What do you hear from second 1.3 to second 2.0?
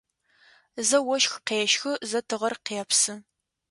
къещхы,